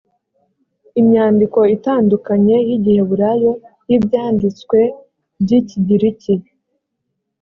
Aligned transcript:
imyandiko 0.99 1.59
itandukanye 1.75 2.55
y 2.69 2.71
igiheburayo 2.77 3.51
y 3.89 3.93
ibyanditswe 3.97 4.79
by 5.41 5.51
ikigiriki 5.59 6.33